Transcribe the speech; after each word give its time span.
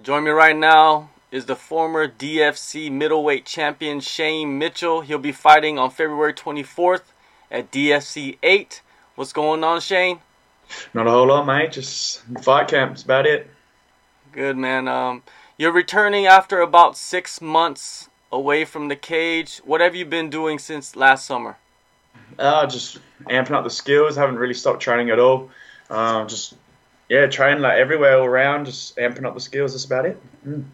Join 0.00 0.24
me 0.24 0.30
right 0.30 0.56
now 0.56 1.10
is 1.30 1.44
the 1.44 1.54
former 1.54 2.08
DFC 2.08 2.90
middleweight 2.90 3.44
champion 3.44 4.00
Shane 4.00 4.58
Mitchell. 4.58 5.02
He'll 5.02 5.18
be 5.18 5.32
fighting 5.32 5.78
on 5.78 5.90
February 5.90 6.32
24th 6.32 7.02
at 7.50 7.70
DFC 7.70 8.38
8. 8.42 8.80
What's 9.16 9.34
going 9.34 9.62
on, 9.62 9.82
Shane? 9.82 10.20
Not 10.94 11.06
a 11.06 11.10
whole 11.10 11.26
lot, 11.26 11.44
mate. 11.44 11.72
Just 11.72 12.22
fight 12.40 12.68
camp. 12.68 12.92
That's 12.92 13.02
about 13.02 13.26
it. 13.26 13.50
Good, 14.32 14.56
man. 14.56 14.88
Um, 14.88 15.24
you're 15.58 15.72
returning 15.72 16.24
after 16.24 16.62
about 16.62 16.96
six 16.96 17.42
months 17.42 18.08
away 18.32 18.64
from 18.64 18.88
the 18.88 18.96
cage. 18.96 19.60
What 19.62 19.82
have 19.82 19.94
you 19.94 20.06
been 20.06 20.30
doing 20.30 20.58
since 20.58 20.96
last 20.96 21.26
summer? 21.26 21.58
Uh, 22.38 22.66
just 22.66 22.98
amping 23.28 23.50
up 23.50 23.62
the 23.62 23.70
skills. 23.70 24.16
Haven't 24.16 24.36
really 24.36 24.54
stopped 24.54 24.80
training 24.80 25.10
at 25.10 25.18
all. 25.18 25.50
Uh, 25.90 26.24
just 26.24 26.54
yeah, 27.12 27.26
train 27.26 27.60
like 27.60 27.78
everywhere 27.78 28.16
all 28.16 28.24
around, 28.24 28.64
just 28.64 28.96
amping 28.96 29.26
up 29.26 29.34
the 29.34 29.40
skills. 29.40 29.72
That's 29.72 29.84
about 29.84 30.06
it. 30.06 30.18
Mm. 30.48 30.64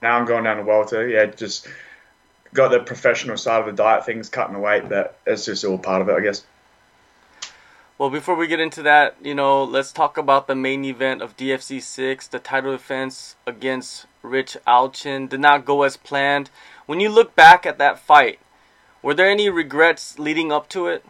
Now 0.00 0.16
I'm 0.16 0.24
going 0.24 0.44
down 0.44 0.58
to 0.58 0.62
welter. 0.62 1.08
Yeah, 1.08 1.26
just 1.26 1.66
got 2.52 2.70
the 2.70 2.78
professional 2.78 3.36
side 3.36 3.58
of 3.58 3.66
the 3.66 3.72
diet 3.72 4.06
things, 4.06 4.28
cutting 4.28 4.54
the 4.54 4.60
weight. 4.60 4.88
But 4.88 5.18
it's 5.26 5.46
just 5.46 5.64
all 5.64 5.76
part 5.76 6.00
of 6.00 6.08
it, 6.08 6.12
I 6.12 6.20
guess. 6.20 6.44
Well, 7.98 8.08
before 8.08 8.36
we 8.36 8.46
get 8.46 8.60
into 8.60 8.82
that, 8.82 9.16
you 9.20 9.34
know, 9.34 9.64
let's 9.64 9.90
talk 9.90 10.16
about 10.16 10.46
the 10.46 10.54
main 10.54 10.84
event 10.84 11.22
of 11.22 11.36
DFC 11.36 11.82
6, 11.82 12.28
the 12.28 12.38
title 12.38 12.70
defense 12.70 13.34
against 13.44 14.06
Rich 14.22 14.56
Alchin. 14.68 15.28
Did 15.28 15.40
not 15.40 15.64
go 15.64 15.82
as 15.82 15.96
planned. 15.96 16.50
When 16.86 17.00
you 17.00 17.08
look 17.08 17.34
back 17.34 17.66
at 17.66 17.78
that 17.78 17.98
fight, 17.98 18.38
were 19.02 19.14
there 19.14 19.28
any 19.28 19.50
regrets 19.50 20.20
leading 20.20 20.52
up 20.52 20.68
to 20.68 20.86
it? 20.86 21.04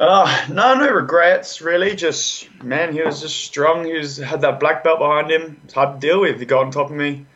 Uh, 0.00 0.46
no, 0.50 0.74
no 0.74 0.90
regrets 0.90 1.60
really. 1.60 1.94
Just 1.94 2.48
man, 2.62 2.94
he 2.94 3.02
was 3.02 3.20
just 3.20 3.36
strong. 3.36 3.84
He 3.84 3.92
was 3.92 4.16
had 4.16 4.40
that 4.40 4.58
black 4.58 4.82
belt 4.82 4.98
behind 4.98 5.30
him. 5.30 5.60
It's 5.64 5.74
hard 5.74 6.00
to 6.00 6.06
deal 6.06 6.22
with. 6.22 6.40
He 6.40 6.46
got 6.46 6.64
on 6.64 6.70
top 6.70 6.88
of 6.88 6.96
me. 6.96 7.26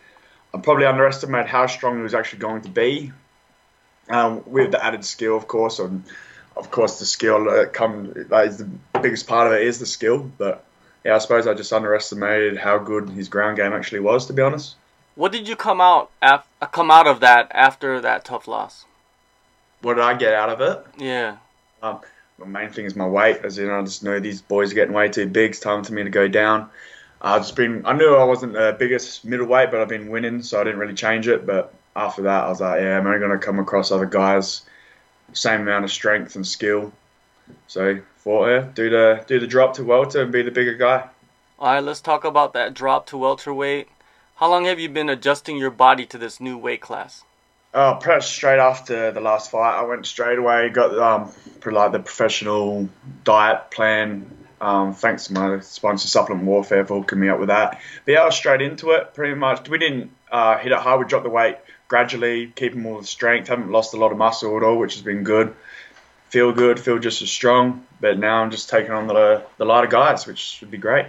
I 0.55 0.59
probably 0.59 0.87
underestimated 0.87 1.47
how 1.47 1.67
strong 1.67 1.99
he 1.99 2.03
was 2.03 2.15
actually 2.15 2.39
going 2.39 2.63
to 2.63 2.71
be. 2.71 3.13
Um, 4.09 4.43
with 4.47 4.71
the 4.71 4.83
added 4.83 5.05
skill, 5.05 5.37
of 5.37 5.47
course, 5.47 5.79
and 5.79 6.05
of 6.57 6.71
course 6.71 6.99
the 6.99 7.05
skill 7.05 7.49
uh, 7.51 7.67
come 7.67 8.13
that 8.29 8.49
is 8.49 8.59
the 8.59 8.69
biggest 9.01 9.27
part 9.27 9.47
of 9.47 9.53
it 9.53 9.63
is 9.63 9.79
the 9.79 9.87
skill. 9.87 10.31
But 10.39 10.65
yeah, 11.05 11.17
I 11.17 11.19
suppose 11.19 11.47
I 11.47 11.53
just 11.53 11.73
underestimated 11.73 12.57
how 12.57 12.79
good 12.79 13.11
his 13.11 13.29
ground 13.29 13.59
game 13.59 13.75
actually 13.75 14.01
was. 14.01 14.27
To 14.29 14.33
be 14.33 14.41
honest. 14.41 14.77
What 15.17 15.33
did 15.33 15.47
you 15.47 15.55
come 15.55 15.83
out 15.83 16.11
af- 16.23 16.49
come 16.73 16.91
out 16.91 17.07
of 17.07 17.21
that 17.21 17.49
after 17.53 18.01
that 18.01 18.25
tough 18.25 18.49
loss? 18.49 18.87
What 19.83 19.95
did 19.95 20.05
I 20.05 20.15
get 20.15 20.33
out 20.33 20.49
of 20.49 20.63
it? 20.63 20.87
Yeah. 20.97 21.37
Um, 21.83 22.01
the 22.39 22.47
main 22.47 22.71
thing 22.71 22.85
is 22.85 22.97
my 22.97 23.07
weight. 23.07 23.39
As 23.45 23.59
you 23.59 23.67
know, 23.67 23.81
I 23.81 23.83
just 23.83 24.03
know 24.03 24.19
these 24.21 24.43
boys 24.43 24.73
are 24.73 24.75
getting 24.75 24.95
way 24.95 25.09
too 25.09 25.27
big. 25.27 25.51
It's 25.51 25.61
time 25.61 25.85
for 25.85 25.93
me 25.93 26.05
to 26.05 26.11
go 26.11 26.29
down. 26.29 26.69
I've 27.21 27.43
just 27.43 27.57
been. 27.57 27.87
I 27.87 27.95
knew 27.95 28.15
I 28.15 28.25
wasn't 28.25 28.53
the 28.53 28.77
biggest 28.79 29.25
middleweight, 29.25 29.71
but 29.71 29.81
I've 29.81 29.89
been 29.89 30.11
winning, 30.11 30.43
so 30.43 30.61
I 30.61 30.65
didn't 30.65 30.81
really 30.81 30.95
change 30.95 31.29
it. 31.29 31.47
But 31.47 31.73
after 31.97 32.23
that, 32.23 32.45
I 32.45 32.49
was 32.49 32.61
like, 32.61 32.81
yeah, 32.81 32.99
I'm 32.99 33.07
only 33.07 33.19
going 33.19 33.31
to 33.31 33.39
come 33.39 33.59
across 33.59 33.91
other 33.91 34.07
guys, 34.07 34.63
same 35.33 35.63
amount 35.63 35.85
of 35.85 35.93
strength 35.93 36.37
and 36.37 36.47
skill. 36.47 36.93
So 37.67 38.01
for 38.17 38.51
yeah, 38.51 38.69
do 38.75 38.91
the 38.91 39.25
do 39.27 39.39
the 39.39 39.47
drop 39.47 39.75
to 39.75 39.85
welter 39.85 40.23
and 40.23 40.33
be 40.33 40.43
the 40.43 40.51
bigger 40.51 40.75
guy. 40.75 41.09
All 41.59 41.73
right, 41.73 41.81
let's 41.81 42.01
talk 42.01 42.25
about 42.25 42.53
that 42.53 42.75
drop 42.75 43.07
to 43.07 43.17
welterweight. 43.17 43.89
How 44.37 44.51
long 44.51 44.65
have 44.65 44.81
you 44.81 44.89
been 44.89 45.09
adjusting 45.09 45.57
your 45.57 45.71
body 45.71 46.05
to 46.07 46.19
this 46.19 46.41
new 46.41 46.59
weight 46.59 46.81
class? 46.81 47.23
Oh, 47.77 47.99
pretty 48.01 48.19
much 48.19 48.29
straight 48.29 48.61
after 48.61 49.11
the 49.11 49.21
last 49.21 49.51
fight, 49.51 49.77
I 49.77 49.83
went 49.83 50.07
straight 50.07 50.39
away. 50.39 50.69
Got 50.69 50.97
um, 50.97 51.33
like 51.67 51.91
the 51.91 51.99
professional 51.99 52.89
diet 53.25 53.73
plan. 53.73 54.31
Um, 54.61 54.95
thanks 54.95 55.27
to 55.27 55.33
my 55.33 55.59
sponsor, 55.59 56.07
Supplement 56.07 56.47
Warfare, 56.47 56.87
for 56.87 57.01
hooking 57.01 57.19
me 57.19 57.29
up 57.29 57.41
with 57.41 57.49
that. 57.49 57.81
But 58.05 58.13
yeah, 58.13 58.23
I 58.23 58.27
was 58.27 58.37
straight 58.37 58.63
into 58.63 58.93
it. 58.93 59.13
Pretty 59.13 59.35
much, 59.35 59.69
we 59.69 59.79
didn't 59.79 60.13
uh, 60.31 60.57
hit 60.57 60.71
it 60.71 60.79
hard. 60.79 61.01
We 61.01 61.07
dropped 61.07 61.25
the 61.25 61.31
weight 61.31 61.57
gradually, 61.89 62.47
keeping 62.47 62.87
all 62.87 63.01
the 63.01 63.07
strength. 63.07 63.49
Haven't 63.49 63.73
lost 63.73 63.93
a 63.93 63.97
lot 63.97 64.13
of 64.13 64.19
muscle 64.19 64.57
at 64.57 64.63
all, 64.63 64.79
which 64.79 64.95
has 64.95 65.03
been 65.03 65.25
good. 65.25 65.53
Feel 66.29 66.53
good, 66.53 66.79
feel 66.79 67.01
just 67.01 67.23
as 67.23 67.31
strong. 67.31 67.85
But 68.01 68.21
now 68.21 68.41
I'm 68.41 68.53
just 68.53 68.69
taking 68.69 68.93
on 68.93 69.09
the 69.09 69.43
the 69.59 69.65
lighter 69.65 69.89
guys, 69.89 70.29
which 70.29 70.39
should 70.39 70.71
be 70.71 70.79
great. 70.79 71.07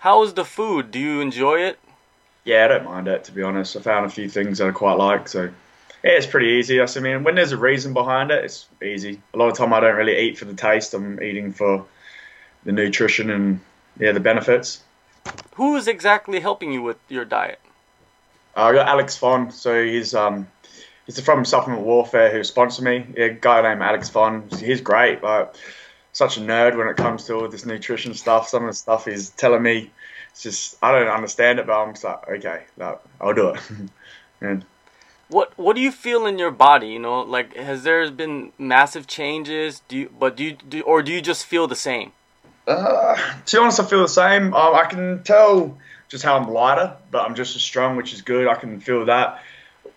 How 0.00 0.22
is 0.24 0.34
the 0.34 0.44
food? 0.44 0.90
Do 0.90 0.98
you 0.98 1.20
enjoy 1.20 1.60
it? 1.60 1.78
Yeah, 2.44 2.64
I 2.64 2.68
don't 2.68 2.84
mind 2.84 3.08
it 3.08 3.24
to 3.24 3.32
be 3.32 3.42
honest. 3.42 3.76
I 3.76 3.80
found 3.80 4.06
a 4.06 4.10
few 4.10 4.28
things 4.28 4.58
that 4.58 4.68
I 4.68 4.72
quite 4.72 4.94
like, 4.94 5.28
so 5.28 5.44
yeah, 6.02 6.10
it's 6.10 6.26
pretty 6.26 6.58
easy. 6.58 6.80
I 6.80 6.86
mean, 7.00 7.22
when 7.22 7.36
there's 7.36 7.52
a 7.52 7.56
reason 7.56 7.92
behind 7.92 8.30
it, 8.30 8.44
it's 8.44 8.66
easy. 8.82 9.20
A 9.34 9.38
lot 9.38 9.48
of 9.48 9.56
time 9.56 9.72
I 9.72 9.80
don't 9.80 9.96
really 9.96 10.18
eat 10.18 10.38
for 10.38 10.46
the 10.46 10.54
taste. 10.54 10.94
I'm 10.94 11.22
eating 11.22 11.52
for 11.52 11.86
the 12.64 12.72
nutrition 12.72 13.30
and 13.30 13.60
yeah, 13.98 14.12
the 14.12 14.20
benefits. 14.20 14.82
Who 15.54 15.76
is 15.76 15.86
exactly 15.86 16.40
helping 16.40 16.72
you 16.72 16.82
with 16.82 16.98
your 17.08 17.24
diet? 17.24 17.60
Uh, 18.56 18.64
I 18.64 18.72
got 18.72 18.88
Alex 18.88 19.16
Fon, 19.16 19.52
so 19.52 19.84
he's 19.84 20.14
um 20.14 20.48
he's 21.06 21.20
from 21.20 21.44
Supplement 21.44 21.84
Warfare 21.84 22.30
who 22.32 22.42
sponsored 22.42 22.84
me. 22.84 23.06
Yeah, 23.16 23.26
a 23.26 23.30
guy 23.30 23.62
named 23.62 23.82
Alex 23.82 24.08
Fon. 24.08 24.48
He's 24.58 24.80
great. 24.80 25.22
Like 25.22 25.54
such 26.12 26.36
a 26.36 26.40
nerd 26.40 26.76
when 26.76 26.88
it 26.88 26.96
comes 26.96 27.24
to 27.26 27.34
all 27.34 27.48
this 27.48 27.64
nutrition 27.64 28.14
stuff. 28.14 28.48
Some 28.48 28.64
of 28.64 28.70
the 28.70 28.74
stuff 28.74 29.04
he's 29.04 29.30
telling 29.30 29.62
me 29.62 29.90
it's 30.32 30.42
just 30.42 30.76
I 30.82 30.92
don't 30.92 31.08
understand 31.08 31.58
it, 31.58 31.66
but 31.66 31.80
I'm 31.80 31.92
just 31.92 32.04
like, 32.04 32.28
okay, 32.28 32.64
no, 32.76 32.98
I'll 33.20 33.34
do 33.34 33.50
it. 33.50 33.60
and 34.40 34.64
what 35.28 35.56
what 35.58 35.76
do 35.76 35.82
you 35.82 35.92
feel 35.92 36.26
in 36.26 36.38
your 36.38 36.50
body? 36.50 36.88
You 36.88 36.98
know, 36.98 37.20
like 37.20 37.54
has 37.56 37.84
there 37.84 38.10
been 38.10 38.52
massive 38.58 39.06
changes? 39.06 39.82
Do 39.88 39.96
you 39.96 40.10
but 40.18 40.36
do 40.36 40.44
you 40.44 40.52
do 40.52 40.82
or 40.82 41.02
do 41.02 41.12
you 41.12 41.20
just 41.20 41.46
feel 41.46 41.66
the 41.66 41.76
same? 41.76 42.12
Uh, 42.66 43.16
to 43.46 43.56
be 43.56 43.60
honest, 43.60 43.80
I 43.80 43.84
feel 43.84 44.02
the 44.02 44.08
same. 44.08 44.54
Um, 44.54 44.74
I 44.74 44.84
can 44.88 45.22
tell 45.24 45.76
just 46.08 46.24
how 46.24 46.36
I'm 46.36 46.48
lighter, 46.50 46.96
but 47.10 47.26
I'm 47.26 47.34
just 47.34 47.56
as 47.56 47.62
strong, 47.62 47.96
which 47.96 48.12
is 48.12 48.22
good. 48.22 48.46
I 48.46 48.54
can 48.54 48.80
feel 48.80 49.06
that. 49.06 49.42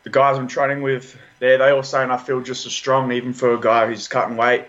The 0.04 0.10
guys 0.10 0.38
I'm 0.38 0.48
training 0.48 0.82
with, 0.84 1.18
there, 1.40 1.58
they 1.58 1.70
all 1.72 1.84
saying 1.84 2.12
I 2.12 2.18
feel 2.18 2.42
just 2.42 2.66
as 2.66 2.74
strong, 2.74 3.12
even 3.12 3.34
for 3.34 3.54
a 3.54 3.60
guy 3.60 3.88
who's 3.88 4.08
cutting 4.08 4.38
weight. 4.38 4.66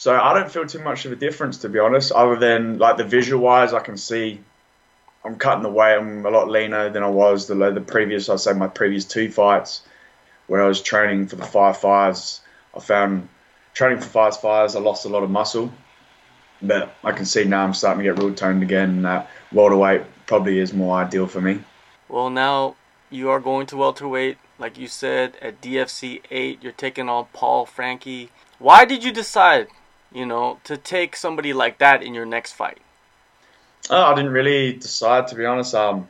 So 0.00 0.18
I 0.18 0.32
don't 0.32 0.50
feel 0.50 0.64
too 0.64 0.78
much 0.78 1.04
of 1.04 1.12
a 1.12 1.14
difference, 1.14 1.58
to 1.58 1.68
be 1.68 1.78
honest, 1.78 2.10
other 2.10 2.34
than 2.34 2.78
like 2.78 2.96
the 2.96 3.04
visual 3.04 3.42
wise, 3.42 3.74
I 3.74 3.80
can 3.80 3.98
see 3.98 4.40
I'm 5.22 5.36
cutting 5.36 5.62
the 5.62 5.68
weight. 5.68 5.94
I'm 5.94 6.24
a 6.24 6.30
lot 6.30 6.48
leaner 6.48 6.88
than 6.88 7.02
I 7.02 7.10
was 7.10 7.46
the 7.46 7.54
the 7.70 7.82
previous. 7.82 8.30
I'd 8.30 8.40
say 8.40 8.54
my 8.54 8.66
previous 8.66 9.04
two 9.04 9.30
fights, 9.30 9.82
where 10.46 10.62
I 10.62 10.66
was 10.66 10.80
training 10.80 11.26
for 11.26 11.36
the 11.36 11.44
five 11.44 11.76
fives. 11.76 12.40
I 12.74 12.80
found 12.80 13.28
training 13.74 13.98
for 13.98 14.08
five 14.08 14.38
fives. 14.38 14.74
I 14.74 14.80
lost 14.80 15.04
a 15.04 15.10
lot 15.10 15.22
of 15.22 15.28
muscle, 15.28 15.70
but 16.62 16.94
I 17.04 17.12
can 17.12 17.26
see 17.26 17.44
now 17.44 17.62
I'm 17.62 17.74
starting 17.74 18.02
to 18.02 18.10
get 18.10 18.22
real 18.22 18.34
toned 18.34 18.62
again. 18.62 18.88
And 18.88 19.04
that 19.04 19.28
welterweight 19.52 20.04
probably 20.26 20.60
is 20.60 20.72
more 20.72 20.96
ideal 20.96 21.26
for 21.26 21.42
me. 21.42 21.62
Well, 22.08 22.30
now 22.30 22.76
you 23.10 23.28
are 23.28 23.38
going 23.38 23.66
to 23.66 23.76
welterweight, 23.76 24.38
like 24.58 24.78
you 24.78 24.88
said 24.88 25.36
at 25.42 25.60
DFC 25.60 26.22
eight. 26.30 26.62
You're 26.62 26.72
taking 26.72 27.10
on 27.10 27.26
Paul 27.34 27.66
Frankie. 27.66 28.30
Why 28.58 28.86
did 28.86 29.04
you 29.04 29.12
decide, 29.12 29.68
you 30.12 30.26
know, 30.26 30.58
to 30.64 30.76
take 30.76 31.16
somebody 31.16 31.52
like 31.52 31.78
that 31.78 32.02
in 32.02 32.14
your 32.14 32.26
next 32.26 32.52
fight? 32.52 32.78
Oh, 33.88 34.02
I 34.02 34.14
didn't 34.14 34.32
really 34.32 34.74
decide 34.74 35.28
to 35.28 35.34
be 35.34 35.44
honest. 35.44 35.74
Um, 35.74 36.08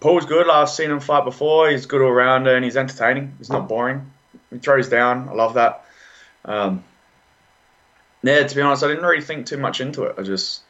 Paul's 0.00 0.26
good. 0.26 0.48
I've 0.48 0.70
seen 0.70 0.90
him 0.90 1.00
fight 1.00 1.24
before. 1.24 1.70
He's 1.70 1.86
good 1.86 2.02
all 2.02 2.12
rounder 2.12 2.54
and 2.54 2.64
he's 2.64 2.76
entertaining. 2.76 3.34
He's 3.38 3.50
not 3.50 3.68
boring. 3.68 4.10
He 4.50 4.58
throws 4.58 4.88
down. 4.88 5.28
I 5.28 5.32
love 5.32 5.54
that. 5.54 5.84
Um, 6.44 6.84
yeah, 8.22 8.46
to 8.46 8.54
be 8.54 8.62
honest, 8.62 8.82
I 8.82 8.88
didn't 8.88 9.04
really 9.04 9.22
think 9.22 9.46
too 9.46 9.58
much 9.58 9.80
into 9.80 10.04
it. 10.04 10.16
I 10.18 10.22
just 10.22 10.62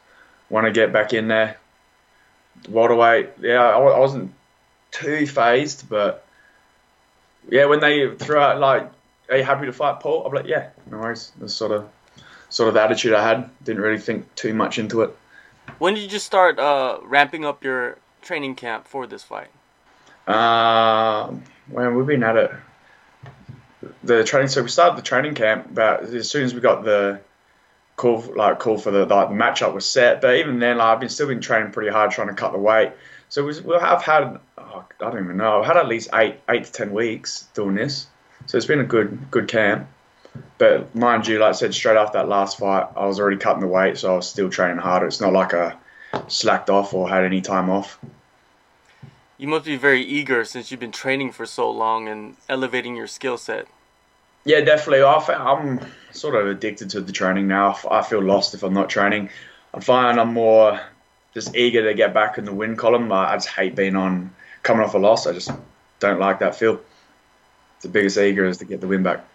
want 0.49 0.65
to 0.65 0.71
get 0.71 0.93
back 0.93 1.13
in 1.13 1.27
there. 1.27 1.57
Welterweight, 2.67 3.29
yeah, 3.39 3.61
I, 3.61 3.79
I 3.79 3.99
wasn't 3.99 4.33
too 4.91 5.25
phased, 5.25 5.87
but 5.89 6.25
yeah, 7.49 7.65
when 7.65 7.79
they 7.79 8.13
threw 8.15 8.37
out 8.37 8.59
like, 8.59 8.89
"Are 9.29 9.37
you 9.37 9.43
happy 9.43 9.65
to 9.65 9.73
fight 9.73 9.99
Paul?" 9.99 10.25
I'm 10.25 10.33
like, 10.33 10.47
"Yeah, 10.47 10.69
no 10.89 10.97
worries." 10.97 11.31
That's 11.39 11.53
sort 11.53 11.71
of 11.71 11.89
sort 12.49 12.67
of 12.67 12.73
the 12.73 12.81
attitude 12.81 13.13
I 13.13 13.27
had. 13.27 13.49
Didn't 13.63 13.81
really 13.81 13.99
think 13.99 14.33
too 14.35 14.53
much 14.53 14.79
into 14.79 15.01
it. 15.01 15.15
When 15.77 15.93
did 15.93 16.01
you 16.01 16.09
just 16.09 16.25
start 16.25 16.59
uh, 16.59 16.99
ramping 17.03 17.45
up 17.45 17.63
your 17.63 17.97
training 18.21 18.55
camp 18.55 18.87
for 18.87 19.07
this 19.07 19.23
fight? 19.23 19.49
Uh, 20.27 21.33
when 21.69 21.95
we've 21.95 22.07
been 22.07 22.23
at 22.23 22.35
it, 22.35 22.51
the 24.03 24.23
training. 24.23 24.49
So 24.49 24.61
we 24.63 24.69
started 24.69 24.97
the 24.97 25.01
training 25.01 25.35
camp, 25.35 25.69
but 25.73 26.03
as 26.03 26.29
soon 26.29 26.43
as 26.43 26.53
we 26.53 26.61
got 26.61 26.83
the 26.83 27.21
call, 27.95 28.23
like 28.35 28.59
call 28.59 28.77
for 28.77 28.91
the 28.91 29.05
like 29.05 29.29
the 29.29 29.35
matchup 29.35 29.73
was 29.73 29.85
set. 29.85 30.21
But 30.21 30.35
even 30.35 30.59
then, 30.59 30.77
like, 30.77 30.87
I've 30.87 30.99
been 30.99 31.09
still 31.09 31.27
been 31.27 31.41
training 31.41 31.71
pretty 31.71 31.91
hard 31.91 32.11
trying 32.11 32.27
to 32.27 32.33
cut 32.33 32.51
the 32.51 32.59
weight. 32.59 32.91
So 33.29 33.45
we, 33.45 33.59
we'll 33.61 33.79
have 33.79 34.01
had, 34.01 34.39
oh, 34.57 34.85
I 34.99 35.11
don't 35.11 35.23
even 35.23 35.37
know, 35.37 35.59
I've 35.59 35.65
had 35.67 35.77
at 35.77 35.87
least 35.87 36.09
eight, 36.13 36.39
eight 36.49 36.63
to 36.63 36.71
ten 36.71 36.91
weeks 36.91 37.47
doing 37.53 37.75
this. 37.75 38.07
So 38.49 38.57
it's 38.57 38.65
been 38.65 38.79
a 38.79 38.83
good, 38.83 39.29
good 39.29 39.47
camp. 39.47 39.87
But 40.57 40.95
mind 40.95 41.27
you, 41.27 41.37
like 41.37 41.49
I 41.49 41.51
said, 41.51 41.71
straight 41.71 41.97
after 41.97 42.17
that 42.17 42.27
last 42.27 42.57
fight, 42.57 42.87
I 42.97 43.05
was 43.05 43.19
already 43.19 43.37
cutting 43.37 43.61
the 43.61 43.67
weight, 43.67 43.99
so 43.99 44.13
I 44.13 44.15
was 44.15 44.27
still 44.27 44.49
training 44.49 44.79
harder. 44.79 45.05
It's 45.05 45.21
not 45.21 45.33
like 45.33 45.53
I 45.53 45.75
slacked 46.29 46.71
off 46.71 46.91
or 46.91 47.07
had 47.07 47.23
any 47.23 47.41
time 47.41 47.69
off. 47.69 47.99
You 49.37 49.47
must 49.47 49.65
be 49.65 49.75
very 49.75 50.01
eager 50.01 50.43
since 50.45 50.71
you've 50.71 50.79
been 50.79 50.91
training 50.91 51.31
for 51.31 51.45
so 51.45 51.69
long 51.69 52.07
and 52.07 52.37
elevating 52.49 52.95
your 52.95 53.05
skill 53.05 53.37
set. 53.37 53.67
Yeah, 54.45 54.61
definitely. 54.61 55.03
I'm 55.03 55.79
sort 56.11 56.33
of 56.33 56.47
addicted 56.47 56.89
to 56.89 57.01
the 57.01 57.11
training 57.11 57.47
now. 57.47 57.77
I 57.91 58.01
feel 58.01 58.23
lost 58.23 58.55
if 58.55 58.63
I'm 58.63 58.73
not 58.73 58.89
training. 58.89 59.29
I 59.75 59.79
find 59.79 60.19
I'm 60.19 60.33
more 60.33 60.81
just 61.35 61.55
eager 61.55 61.83
to 61.83 61.93
get 61.93 62.15
back 62.15 62.39
in 62.39 62.45
the 62.45 62.53
win 62.53 62.75
column. 62.75 63.11
I 63.11 63.35
just 63.35 63.49
hate 63.49 63.75
being 63.75 63.95
on 63.95 64.33
coming 64.63 64.83
off 64.83 64.95
a 64.95 64.97
loss. 64.97 65.27
I 65.27 65.33
just 65.33 65.51
don't 65.99 66.19
like 66.19 66.39
that 66.39 66.55
feel. 66.55 66.81
The 67.81 67.87
biggest 67.87 68.17
eager 68.17 68.45
is 68.45 68.57
to 68.57 68.65
get 68.65 68.81
the 68.81 68.87
win 68.87 69.03
back. 69.03 69.25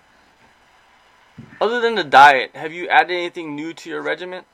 Other 1.61 1.81
than 1.81 1.94
the 1.94 2.05
diet, 2.05 2.50
have 2.55 2.73
you 2.73 2.88
added 2.88 3.12
anything 3.12 3.56
new 3.56 3.73
to 3.75 3.91
your 3.91 4.02
regiment? 4.02 4.46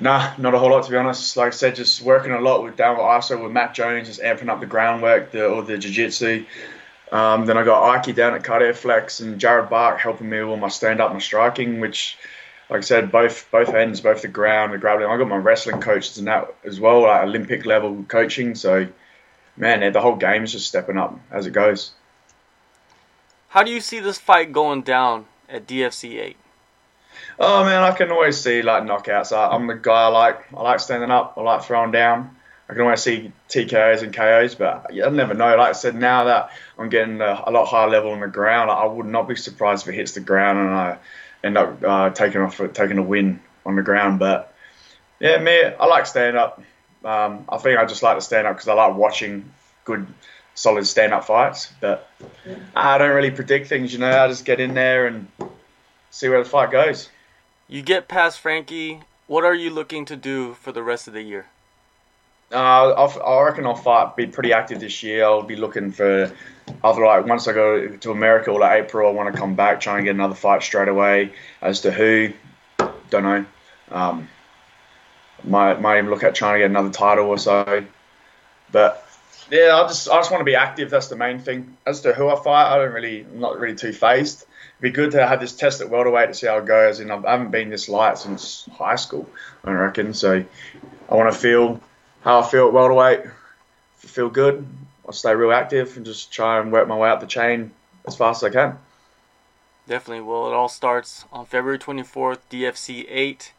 Nah, 0.00 0.32
not 0.38 0.54
a 0.54 0.58
whole 0.58 0.70
lot 0.70 0.84
to 0.84 0.90
be 0.90 0.96
honest. 0.96 1.36
Like 1.36 1.48
I 1.48 1.50
said, 1.50 1.74
just 1.74 2.02
working 2.02 2.32
a 2.32 2.40
lot 2.40 2.62
with 2.62 2.76
down 2.76 2.96
with 2.96 3.04
ISO 3.04 3.42
with 3.42 3.52
Matt 3.52 3.74
Jones, 3.74 4.06
just 4.06 4.20
amping 4.20 4.48
up 4.48 4.60
the 4.60 4.66
groundwork, 4.66 5.32
the 5.32 5.46
or 5.46 5.62
the 5.62 5.76
jiu-jitsu. 5.76 6.44
Um, 7.10 7.46
then 7.46 7.56
I 7.56 7.64
got 7.64 7.82
Ike 7.82 8.14
down 8.14 8.34
at 8.34 8.42
Cardio 8.42 8.74
Flex 8.76 9.20
and 9.20 9.40
Jared 9.40 9.70
Bark 9.70 9.98
helping 9.98 10.28
me 10.28 10.42
with 10.42 10.60
my 10.60 10.68
stand 10.68 11.00
up, 11.00 11.12
my 11.12 11.18
striking, 11.18 11.80
which, 11.80 12.18
like 12.68 12.78
I 12.78 12.82
said, 12.82 13.10
both 13.10 13.50
both 13.50 13.70
ends, 13.70 14.00
both 14.00 14.22
the 14.22 14.28
ground, 14.28 14.72
the 14.72 14.78
grappling. 14.78 15.08
I 15.08 15.16
got 15.16 15.28
my 15.28 15.36
wrestling 15.36 15.80
coaches 15.80 16.18
and 16.18 16.28
that 16.28 16.54
as 16.64 16.78
well, 16.78 17.02
like 17.02 17.24
Olympic 17.24 17.66
level 17.66 18.04
coaching. 18.06 18.54
So, 18.54 18.86
man, 19.56 19.92
the 19.92 20.00
whole 20.00 20.16
game 20.16 20.44
is 20.44 20.52
just 20.52 20.68
stepping 20.68 20.98
up 20.98 21.18
as 21.30 21.46
it 21.46 21.52
goes. 21.52 21.92
How 23.48 23.62
do 23.62 23.70
you 23.70 23.80
see 23.80 24.00
this 24.00 24.18
fight 24.18 24.52
going 24.52 24.82
down 24.82 25.26
at 25.48 25.66
DFC 25.66 26.20
eight? 26.20 26.36
Oh 27.38 27.64
man, 27.64 27.82
I 27.82 27.92
can 27.92 28.10
always 28.10 28.38
see 28.38 28.62
like 28.62 28.82
knockouts. 28.82 29.34
I, 29.36 29.54
am 29.54 29.66
the 29.66 29.74
guy 29.74 30.04
I 30.04 30.08
like. 30.08 30.52
I 30.52 30.62
like 30.62 30.80
standing 30.80 31.10
up. 31.10 31.34
I 31.36 31.40
like 31.40 31.62
throwing 31.62 31.90
down. 31.90 32.36
I 32.68 32.74
can 32.74 32.82
always 32.82 33.02
see 33.02 33.32
TKOs 33.48 34.02
and 34.02 34.12
KOs, 34.12 34.54
but 34.54 34.90
I 34.92 35.08
never 35.08 35.32
know. 35.32 35.56
Like 35.56 35.70
I 35.70 35.72
said, 35.72 35.94
now 35.94 36.24
that 36.24 36.50
I'm 36.78 36.90
getting 36.90 37.22
a, 37.22 37.44
a 37.46 37.50
lot 37.50 37.66
higher 37.66 37.88
level 37.88 38.10
on 38.10 38.20
the 38.20 38.28
ground, 38.28 38.70
I 38.70 38.84
would 38.84 39.06
not 39.06 39.26
be 39.26 39.36
surprised 39.36 39.86
if 39.86 39.94
it 39.94 39.96
hits 39.96 40.12
the 40.12 40.20
ground 40.20 40.58
and 40.58 40.68
I 40.68 40.98
end 41.42 41.56
up 41.56 41.82
uh, 41.82 42.10
taking 42.10 42.42
off 42.42 42.60
taking 42.74 42.98
a 42.98 43.02
win 43.02 43.40
on 43.64 43.76
the 43.76 43.82
ground. 43.82 44.18
But 44.18 44.52
yeah, 45.20 45.38
me, 45.38 45.64
I 45.64 45.86
like 45.86 46.04
stand 46.04 46.36
up. 46.36 46.62
Um, 47.02 47.46
I 47.48 47.56
think 47.56 47.78
I 47.78 47.86
just 47.86 48.02
like 48.02 48.18
to 48.18 48.20
stand 48.20 48.46
up 48.46 48.56
because 48.56 48.68
I 48.68 48.74
like 48.74 48.94
watching 48.94 49.50
good, 49.84 50.06
solid 50.58 50.86
stand 50.86 51.14
up 51.14 51.24
fights. 51.24 51.72
But 51.80 52.10
I 52.74 52.98
don't 52.98 53.14
really 53.14 53.30
predict 53.30 53.68
things, 53.68 53.92
you 53.92 53.98
know. 53.98 54.24
I 54.24 54.28
just 54.28 54.44
get 54.44 54.60
in 54.60 54.74
there 54.74 55.06
and 55.06 55.28
see 56.10 56.28
where 56.28 56.42
the 56.42 56.48
fight 56.48 56.70
goes. 56.70 57.08
You 57.68 57.82
get 57.82 58.08
past 58.08 58.40
Frankie. 58.40 59.00
What 59.26 59.44
are 59.44 59.54
you 59.54 59.70
looking 59.70 60.04
to 60.06 60.16
do 60.16 60.54
for 60.54 60.72
the 60.72 60.82
rest 60.82 61.06
of 61.06 61.14
the 61.14 61.22
year? 61.22 61.46
Uh, 62.50 62.92
i 62.92 63.42
reckon 63.44 63.66
I'll 63.66 63.74
fight, 63.74 64.16
be 64.16 64.26
pretty 64.26 64.54
active 64.54 64.80
this 64.80 65.02
year. 65.02 65.24
I'll 65.24 65.42
be 65.42 65.56
looking 65.56 65.92
for 65.92 66.32
either 66.82 67.04
like 67.04 67.26
once 67.26 67.46
I 67.46 67.52
go 67.52 67.88
to 67.88 68.10
America 68.10 68.50
or 68.50 68.60
like 68.60 68.84
April, 68.84 69.10
I 69.10 69.12
want 69.12 69.32
to 69.32 69.38
come 69.38 69.54
back, 69.54 69.80
try 69.80 69.96
and 69.96 70.04
get 70.06 70.14
another 70.14 70.34
fight 70.34 70.62
straight 70.62 70.88
away. 70.88 71.32
As 71.60 71.82
to 71.82 71.90
who, 71.90 72.32
don't 73.10 73.22
know. 73.22 73.44
Um, 73.90 74.28
might 75.44 75.80
might 75.80 75.98
even 75.98 76.10
look 76.10 76.24
at 76.24 76.34
trying 76.34 76.54
to 76.54 76.58
get 76.60 76.70
another 76.70 76.90
title 76.90 77.26
or 77.26 77.36
so. 77.36 77.84
But 78.72 79.07
yeah, 79.50 79.80
I 79.82 79.86
just 79.88 80.08
I 80.08 80.16
just 80.16 80.30
want 80.30 80.40
to 80.40 80.44
be 80.44 80.56
active. 80.56 80.90
That's 80.90 81.08
the 81.08 81.16
main 81.16 81.38
thing. 81.38 81.76
As 81.86 82.02
to 82.02 82.12
who 82.12 82.28
I 82.28 82.36
fight, 82.36 82.74
I 82.74 82.78
don't 82.78 82.92
really, 82.92 83.22
I'm 83.22 83.40
not 83.40 83.58
really 83.58 83.76
too 83.76 83.92
phased. 83.92 84.42
It'd 84.42 84.82
be 84.82 84.90
good 84.90 85.12
to 85.12 85.26
have 85.26 85.40
this 85.40 85.54
test 85.54 85.80
at 85.80 85.90
welterweight 85.90 86.28
to 86.28 86.34
see 86.34 86.46
how 86.46 86.58
it 86.58 86.66
goes. 86.66 87.00
And 87.00 87.10
I 87.10 87.20
haven't 87.20 87.50
been 87.50 87.70
this 87.70 87.88
light 87.88 88.18
since 88.18 88.68
high 88.72 88.96
school, 88.96 89.28
I 89.64 89.72
reckon. 89.72 90.14
So 90.14 90.44
I 91.08 91.14
want 91.14 91.32
to 91.32 91.38
feel 91.38 91.80
how 92.22 92.40
I 92.40 92.46
feel 92.46 92.68
at 92.68 92.72
welterweight, 92.72 93.20
feel 93.96 94.28
good. 94.28 94.66
I'll 95.06 95.12
stay 95.12 95.34
real 95.34 95.52
active 95.52 95.96
and 95.96 96.04
just 96.04 96.30
try 96.30 96.60
and 96.60 96.70
work 96.70 96.86
my 96.86 96.96
way 96.96 97.08
up 97.08 97.20
the 97.20 97.26
chain 97.26 97.70
as 98.06 98.16
fast 98.16 98.42
as 98.42 98.50
I 98.50 98.52
can. 98.52 98.78
Definitely. 99.86 100.24
Well, 100.24 100.48
it 100.48 100.54
all 100.54 100.68
starts 100.68 101.24
on 101.32 101.46
February 101.46 101.78
24th, 101.78 102.40
DFC 102.50 103.06
8. 103.08 103.52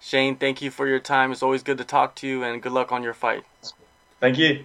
Shane, 0.00 0.36
thank 0.36 0.60
you 0.60 0.70
for 0.70 0.86
your 0.86 0.98
time. 0.98 1.32
It's 1.32 1.42
always 1.42 1.62
good 1.62 1.78
to 1.78 1.84
talk 1.84 2.14
to 2.16 2.26
you, 2.26 2.42
and 2.42 2.60
good 2.60 2.72
luck 2.72 2.92
on 2.92 3.02
your 3.02 3.14
fight. 3.14 3.44
Thank 4.20 4.36
you. 4.36 4.64